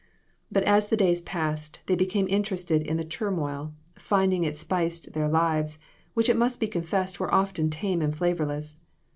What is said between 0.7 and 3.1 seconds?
the days passed, they became interested in the